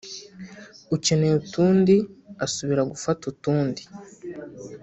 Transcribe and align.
ukeneye 0.95 1.33
utundi 1.41 1.95
asubira 2.45 2.81
gufata 2.91 3.23
utundi 3.31 3.81